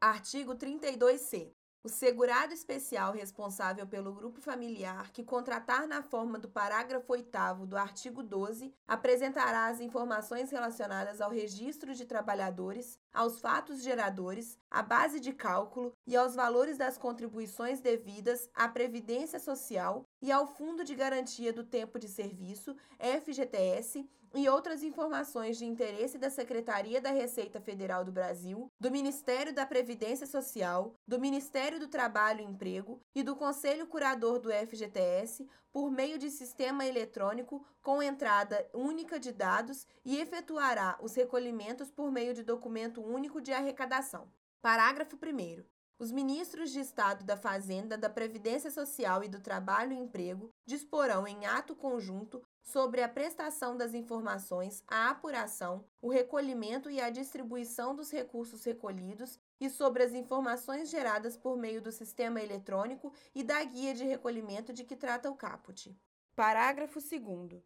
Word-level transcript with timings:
Artigo 0.00 0.54
32C. 0.54 1.52
O 1.84 1.88
segurado 1.88 2.54
especial 2.54 3.12
responsável 3.12 3.86
pelo 3.86 4.14
grupo 4.14 4.40
familiar 4.40 5.10
que 5.12 5.22
contratar 5.22 5.86
na 5.86 6.02
forma 6.02 6.38
do 6.38 6.48
parágrafo 6.48 7.12
8 7.12 7.66
do 7.66 7.76
artigo 7.76 8.22
12 8.22 8.74
apresentará 8.88 9.66
as 9.66 9.78
informações 9.78 10.50
relacionadas 10.50 11.20
ao 11.20 11.30
registro 11.30 11.94
de 11.94 12.06
trabalhadores, 12.06 12.98
aos 13.12 13.40
fatos 13.40 13.82
geradores, 13.82 14.58
à 14.70 14.82
base 14.82 15.20
de 15.20 15.34
cálculo 15.34 15.92
e 16.06 16.16
aos 16.16 16.34
valores 16.34 16.76
das 16.76 16.98
contribuições 16.98 17.80
devidas 17.80 18.48
à 18.54 18.68
Previdência 18.68 19.38
Social 19.38 20.04
e 20.20 20.30
ao 20.30 20.46
Fundo 20.46 20.84
de 20.84 20.94
Garantia 20.94 21.52
do 21.52 21.64
Tempo 21.64 21.98
de 21.98 22.08
Serviço, 22.08 22.76
FGTS, 22.98 24.08
e 24.34 24.48
outras 24.48 24.82
informações 24.82 25.58
de 25.58 25.64
interesse 25.64 26.16
da 26.16 26.30
Secretaria 26.30 27.00
da 27.00 27.10
Receita 27.10 27.60
Federal 27.60 28.04
do 28.04 28.12
Brasil, 28.12 28.70
do 28.78 28.90
Ministério 28.90 29.52
da 29.52 29.66
Previdência 29.66 30.26
Social, 30.26 30.94
do 31.06 31.18
Ministério 31.18 31.80
do 31.80 31.88
Trabalho 31.88 32.40
e 32.40 32.44
Emprego 32.44 33.00
e 33.14 33.22
do 33.22 33.34
Conselho 33.34 33.86
Curador 33.86 34.38
do 34.38 34.50
FGTS 34.52 35.48
por 35.72 35.90
meio 35.90 36.18
de 36.18 36.30
sistema 36.30 36.86
eletrônico 36.86 37.64
com 37.82 38.02
entrada 38.02 38.68
única 38.72 39.18
de 39.18 39.32
dados 39.32 39.86
e 40.04 40.18
efetuará 40.18 40.98
os 41.00 41.14
recolhimentos 41.14 41.90
por 41.90 42.10
meio 42.10 42.34
de 42.34 42.42
documento 42.42 43.02
único 43.02 43.40
de 43.40 43.52
arrecadação. 43.52 44.30
Parágrafo 44.60 45.16
1. 45.16 45.79
Os 46.00 46.10
ministros 46.10 46.70
de 46.70 46.80
Estado 46.80 47.26
da 47.26 47.36
Fazenda, 47.36 47.98
da 47.98 48.08
Previdência 48.08 48.70
Social 48.70 49.22
e 49.22 49.28
do 49.28 49.38
Trabalho 49.38 49.92
e 49.92 49.98
Emprego 49.98 50.50
disporão 50.64 51.26
em 51.26 51.44
ato 51.44 51.76
conjunto 51.76 52.42
sobre 52.62 53.02
a 53.02 53.08
prestação 53.08 53.76
das 53.76 53.92
informações, 53.92 54.82
a 54.88 55.10
apuração, 55.10 55.84
o 56.00 56.08
recolhimento 56.08 56.90
e 56.90 57.02
a 57.02 57.10
distribuição 57.10 57.94
dos 57.94 58.10
recursos 58.10 58.64
recolhidos 58.64 59.38
e 59.60 59.68
sobre 59.68 60.02
as 60.02 60.14
informações 60.14 60.88
geradas 60.88 61.36
por 61.36 61.58
meio 61.58 61.82
do 61.82 61.92
sistema 61.92 62.40
eletrônico 62.40 63.12
e 63.34 63.44
da 63.44 63.62
guia 63.62 63.92
de 63.92 64.04
recolhimento 64.04 64.72
de 64.72 64.84
que 64.84 64.96
trata 64.96 65.30
o 65.30 65.36
caput. 65.36 65.94
Parágrafo 66.34 66.98
2 66.98 67.62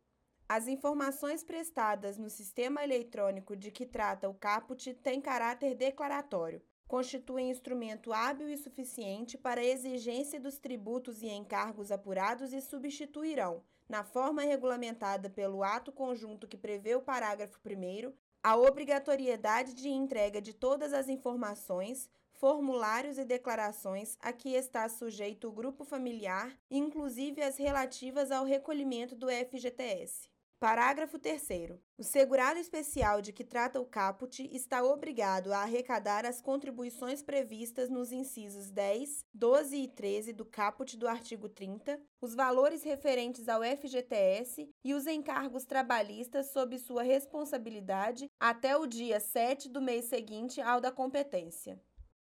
as 0.48 0.66
informações 0.66 1.44
prestadas 1.44 2.18
no 2.18 2.28
sistema 2.28 2.82
eletrônico 2.82 3.54
de 3.54 3.70
que 3.70 3.86
trata 3.86 4.28
o 4.28 4.34
caput 4.34 4.92
têm 4.94 5.20
caráter 5.20 5.76
declaratório 5.76 6.60
constituem 6.86 7.50
instrumento 7.50 8.12
hábil 8.12 8.48
e 8.48 8.56
suficiente 8.56 9.36
para 9.38 9.60
a 9.60 9.64
exigência 9.64 10.38
dos 10.38 10.58
tributos 10.58 11.22
e 11.22 11.28
encargos 11.28 11.90
apurados 11.90 12.52
e 12.52 12.60
substituirão, 12.60 13.62
na 13.88 14.04
forma 14.04 14.42
regulamentada 14.42 15.28
pelo 15.28 15.62
ato 15.62 15.92
conjunto 15.92 16.46
que 16.46 16.56
prevê 16.56 16.94
o 16.94 17.02
parágrafo 17.02 17.58
1, 17.64 18.12
a 18.42 18.56
obrigatoriedade 18.56 19.74
de 19.74 19.88
entrega 19.88 20.40
de 20.40 20.52
todas 20.52 20.92
as 20.92 21.08
informações, 21.08 22.10
formulários 22.34 23.16
e 23.16 23.24
declarações 23.24 24.18
a 24.20 24.32
que 24.32 24.50
está 24.50 24.88
sujeito 24.88 25.48
o 25.48 25.52
grupo 25.52 25.84
familiar, 25.84 26.54
inclusive 26.70 27.42
as 27.42 27.56
relativas 27.56 28.30
ao 28.30 28.44
recolhimento 28.44 29.14
do 29.14 29.28
FGTS. 29.28 30.33
Parágrafo 30.64 31.18
3. 31.18 31.78
O 31.98 32.02
segurado 32.02 32.58
especial 32.58 33.20
de 33.20 33.34
que 33.34 33.44
trata 33.44 33.78
o 33.78 33.84
caput 33.84 34.48
está 34.50 34.82
obrigado 34.82 35.52
a 35.52 35.58
arrecadar 35.58 36.24
as 36.24 36.40
contribuições 36.40 37.22
previstas 37.22 37.90
nos 37.90 38.10
incisos 38.10 38.70
10, 38.70 39.26
12 39.34 39.76
e 39.76 39.88
13 39.88 40.32
do 40.32 40.42
caput 40.42 40.96
do 40.96 41.06
artigo 41.06 41.50
30, 41.50 42.00
os 42.18 42.34
valores 42.34 42.82
referentes 42.82 43.46
ao 43.46 43.60
FGTS 43.62 44.66
e 44.82 44.94
os 44.94 45.06
encargos 45.06 45.66
trabalhistas 45.66 46.50
sob 46.50 46.78
sua 46.78 47.02
responsabilidade 47.02 48.30
até 48.40 48.74
o 48.74 48.86
dia 48.86 49.20
7 49.20 49.68
do 49.68 49.82
mês 49.82 50.06
seguinte 50.06 50.62
ao 50.62 50.80
da 50.80 50.90
competência. 50.90 51.78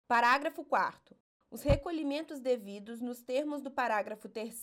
Parágrafo 0.08 0.64
4. 0.64 1.14
Os 1.52 1.64
recolhimentos 1.64 2.40
devidos 2.40 3.02
nos 3.02 3.22
termos 3.22 3.62
do 3.62 3.72
parágrafo 3.72 4.30
3 4.30 4.62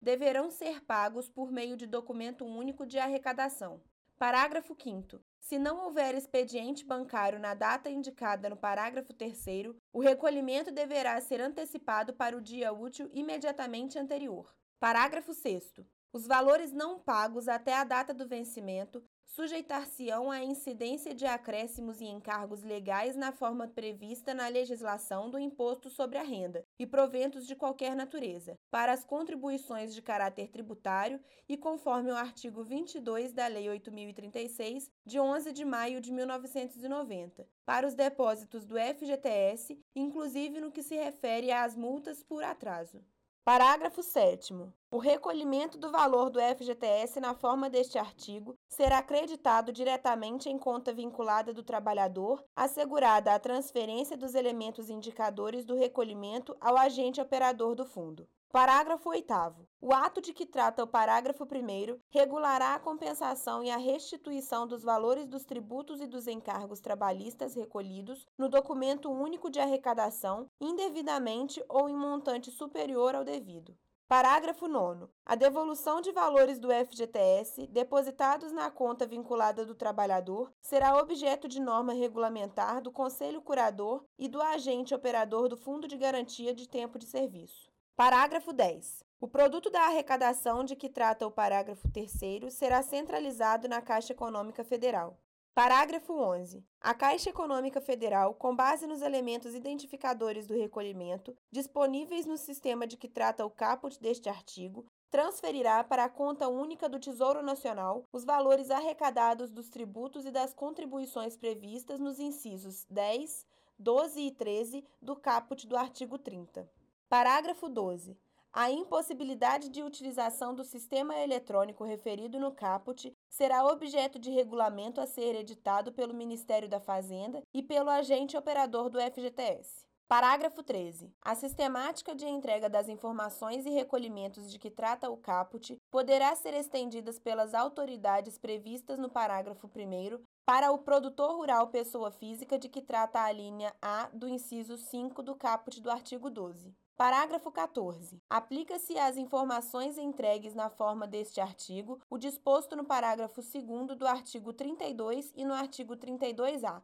deverão 0.00 0.50
ser 0.50 0.84
pagos 0.84 1.28
por 1.28 1.50
meio 1.50 1.76
de 1.76 1.86
documento 1.86 2.44
único 2.44 2.84
de 2.84 2.98
arrecadação. 2.98 3.82
Parágrafo 4.18 4.76
5 4.78 5.20
se 5.46 5.60
não 5.60 5.84
houver 5.84 6.16
expediente 6.16 6.84
bancário 6.84 7.38
na 7.38 7.54
data 7.54 7.88
indicada 7.88 8.50
no 8.50 8.56
parágrafo 8.56 9.14
3, 9.14 9.44
o 9.92 10.00
recolhimento 10.00 10.72
deverá 10.72 11.20
ser 11.20 11.40
antecipado 11.40 12.12
para 12.12 12.36
o 12.36 12.40
dia 12.40 12.72
útil 12.72 13.08
imediatamente 13.12 13.96
anterior. 13.96 14.52
Parágrafo 14.80 15.32
6. 15.32 15.74
Os 16.12 16.26
valores 16.26 16.72
não 16.72 16.98
pagos 16.98 17.46
até 17.46 17.74
a 17.74 17.84
data 17.84 18.12
do 18.12 18.26
vencimento 18.26 19.04
sujeitar-se-ão 19.26 20.30
à 20.30 20.42
incidência 20.42 21.14
de 21.14 21.26
acréscimos 21.26 22.00
e 22.00 22.04
encargos 22.06 22.62
legais 22.62 23.16
na 23.16 23.32
forma 23.32 23.68
prevista 23.68 24.32
na 24.32 24.48
legislação 24.48 25.28
do 25.28 25.38
imposto 25.38 25.90
sobre 25.90 26.16
a 26.16 26.22
renda 26.22 26.64
e 26.78 26.86
proventos 26.86 27.46
de 27.46 27.54
qualquer 27.54 27.94
natureza, 27.94 28.58
para 28.70 28.92
as 28.92 29.04
contribuições 29.04 29.94
de 29.94 30.00
caráter 30.00 30.48
tributário 30.48 31.20
e 31.48 31.56
conforme 31.56 32.10
o 32.10 32.16
artigo 32.16 32.62
22 32.62 33.32
da 33.32 33.46
Lei 33.46 33.68
8036, 33.68 34.90
de 35.04 35.20
11 35.20 35.52
de 35.52 35.64
maio 35.64 36.00
de 36.00 36.12
1990, 36.12 37.46
para 37.64 37.86
os 37.86 37.94
depósitos 37.94 38.64
do 38.64 38.76
FGTS, 38.78 39.78
inclusive 39.94 40.60
no 40.60 40.70
que 40.70 40.82
se 40.82 40.94
refere 40.94 41.50
às 41.50 41.76
multas 41.76 42.22
por 42.22 42.42
atraso. 42.42 43.04
Parágrafo 43.46 44.02
7. 44.02 44.54
O 44.88 44.98
recolhimento 44.98 45.76
do 45.76 45.90
valor 45.90 46.30
do 46.30 46.38
FGTS 46.38 47.18
na 47.18 47.34
forma 47.34 47.68
deste 47.68 47.98
artigo 47.98 48.56
será 48.68 49.02
creditado 49.02 49.72
diretamente 49.72 50.48
em 50.48 50.56
conta 50.56 50.94
vinculada 50.94 51.52
do 51.52 51.64
trabalhador, 51.64 52.44
assegurada 52.54 53.34
a 53.34 53.38
transferência 53.40 54.16
dos 54.16 54.36
elementos 54.36 54.88
indicadores 54.88 55.64
do 55.64 55.74
recolhimento 55.74 56.56
ao 56.60 56.76
agente 56.76 57.20
operador 57.20 57.74
do 57.74 57.84
fundo. 57.84 58.28
Parágrafo 58.52 59.08
8. 59.08 59.34
O 59.80 59.92
ato 59.92 60.20
de 60.20 60.32
que 60.32 60.46
trata 60.46 60.84
o 60.84 60.86
parágrafo 60.86 61.42
1 61.42 61.98
regulará 62.08 62.76
a 62.76 62.80
compensação 62.80 63.64
e 63.64 63.70
a 63.70 63.76
restituição 63.76 64.68
dos 64.68 64.84
valores 64.84 65.26
dos 65.26 65.44
tributos 65.44 66.00
e 66.00 66.06
dos 66.06 66.28
encargos 66.28 66.80
trabalhistas 66.80 67.56
recolhidos 67.56 68.24
no 68.38 68.48
documento 68.48 69.10
único 69.10 69.50
de 69.50 69.58
arrecadação, 69.58 70.48
indevidamente 70.60 71.62
ou 71.68 71.88
em 71.88 71.96
montante 71.96 72.52
superior 72.52 73.16
ao 73.16 73.24
devido. 73.24 73.76
Parágrafo 74.08 74.68
9. 74.68 75.08
A 75.24 75.34
devolução 75.34 76.00
de 76.00 76.12
valores 76.12 76.60
do 76.60 76.68
FGTS 76.70 77.66
depositados 77.66 78.52
na 78.52 78.70
conta 78.70 79.04
vinculada 79.04 79.66
do 79.66 79.74
trabalhador 79.74 80.52
será 80.60 80.96
objeto 80.96 81.48
de 81.48 81.58
norma 81.58 81.92
regulamentar 81.92 82.80
do 82.80 82.92
Conselho 82.92 83.42
Curador 83.42 84.04
e 84.16 84.28
do 84.28 84.40
agente 84.40 84.94
operador 84.94 85.48
do 85.48 85.56
Fundo 85.56 85.88
de 85.88 85.96
Garantia 85.96 86.54
de 86.54 86.68
Tempo 86.68 87.00
de 87.00 87.06
Serviço. 87.06 87.68
Parágrafo 87.96 88.52
10. 88.52 89.02
O 89.20 89.26
produto 89.26 89.70
da 89.70 89.86
arrecadação 89.86 90.62
de 90.62 90.76
que 90.76 90.88
trata 90.88 91.26
o 91.26 91.30
parágrafo 91.32 91.88
3 91.90 92.54
será 92.54 92.84
centralizado 92.84 93.66
na 93.66 93.82
Caixa 93.82 94.12
Econômica 94.12 94.62
Federal. 94.62 95.18
Parágrafo 95.56 96.12
11. 96.12 96.62
A 96.82 96.92
Caixa 96.92 97.30
Econômica 97.30 97.80
Federal, 97.80 98.34
com 98.34 98.54
base 98.54 98.86
nos 98.86 99.00
elementos 99.00 99.54
identificadores 99.54 100.46
do 100.46 100.52
recolhimento 100.52 101.34
disponíveis 101.50 102.26
no 102.26 102.36
sistema 102.36 102.86
de 102.86 102.98
que 102.98 103.08
trata 103.08 103.42
o 103.42 103.48
caput 103.48 103.98
deste 103.98 104.28
artigo, 104.28 104.84
transferirá 105.10 105.82
para 105.82 106.04
a 106.04 106.10
conta 106.10 106.46
única 106.46 106.90
do 106.90 107.00
Tesouro 107.00 107.42
Nacional 107.42 108.04
os 108.12 108.22
valores 108.22 108.70
arrecadados 108.70 109.50
dos 109.50 109.70
tributos 109.70 110.26
e 110.26 110.30
das 110.30 110.52
contribuições 110.52 111.38
previstas 111.38 111.98
nos 111.98 112.20
incisos 112.20 112.84
10, 112.90 113.46
12 113.78 114.20
e 114.20 114.30
13 114.32 114.84
do 115.00 115.16
caput 115.16 115.66
do 115.66 115.74
artigo 115.74 116.18
30. 116.18 116.70
Parágrafo 117.08 117.70
12. 117.70 118.14
A 118.58 118.70
impossibilidade 118.70 119.68
de 119.68 119.82
utilização 119.82 120.54
do 120.54 120.64
sistema 120.64 121.14
eletrônico 121.14 121.84
referido 121.84 122.40
no 122.40 122.50
caput 122.50 123.14
será 123.28 123.62
objeto 123.66 124.18
de 124.18 124.30
regulamento 124.30 124.98
a 124.98 125.06
ser 125.06 125.34
editado 125.34 125.92
pelo 125.92 126.14
Ministério 126.14 126.66
da 126.66 126.80
Fazenda 126.80 127.42
e 127.52 127.62
pelo 127.62 127.90
agente 127.90 128.34
operador 128.34 128.88
do 128.88 128.98
FGTS. 128.98 129.85
Parágrafo 130.08 130.62
13. 130.62 131.12
A 131.20 131.34
sistemática 131.34 132.14
de 132.14 132.24
entrega 132.28 132.70
das 132.70 132.88
informações 132.88 133.66
e 133.66 133.70
recolhimentos 133.70 134.52
de 134.52 134.56
que 134.56 134.70
trata 134.70 135.10
o 135.10 135.16
caput 135.16 135.76
poderá 135.90 136.32
ser 136.36 136.54
estendida 136.54 137.12
pelas 137.14 137.54
autoridades 137.54 138.38
previstas 138.38 139.00
no 139.00 139.10
parágrafo 139.10 139.66
1 139.66 140.22
para 140.44 140.70
o 140.70 140.78
produtor 140.78 141.34
rural 141.34 141.66
pessoa 141.70 142.12
física 142.12 142.56
de 142.56 142.68
que 142.68 142.80
trata 142.80 143.20
a 143.20 143.32
linha 143.32 143.74
A 143.82 144.08
do 144.12 144.28
inciso 144.28 144.76
5 144.76 145.24
do 145.24 145.34
caput 145.34 145.80
do 145.80 145.90
artigo 145.90 146.30
12. 146.30 146.72
Parágrafo 146.96 147.50
14. 147.50 148.22
Aplica-se 148.30 148.96
às 148.96 149.16
informações 149.16 149.98
entregues 149.98 150.54
na 150.54 150.70
forma 150.70 151.08
deste 151.08 151.40
artigo 151.40 152.00
o 152.08 152.16
disposto 152.16 152.76
no 152.76 152.84
parágrafo 152.84 153.42
2 153.42 153.98
do 153.98 154.06
artigo 154.06 154.52
32 154.52 155.32
e 155.34 155.44
no 155.44 155.52
artigo 155.52 155.96
32-A. 155.96 156.80